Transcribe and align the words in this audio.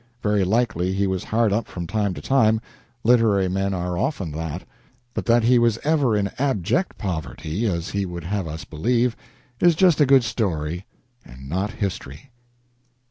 Very 0.23 0.43
likely 0.43 0.93
he 0.93 1.05
was 1.05 1.25
hard 1.25 1.53
up 1.53 1.67
from 1.67 1.85
time 1.85 2.15
to 2.15 2.21
time 2.23 2.59
literary 3.03 3.47
men 3.47 3.71
are 3.71 3.99
often 3.99 4.31
that 4.31 4.63
but 5.13 5.27
that 5.27 5.43
he 5.43 5.59
was 5.59 5.77
ever 5.83 6.17
in 6.17 6.31
abject 6.39 6.97
poverty, 6.97 7.67
as 7.67 7.89
he 7.89 8.03
would 8.03 8.23
have 8.23 8.47
us 8.47 8.65
believe, 8.65 9.15
is 9.59 9.75
just 9.75 10.01
a 10.01 10.07
good 10.07 10.23
story 10.23 10.87
and 11.23 11.47
not 11.47 11.73
history. 11.73 12.31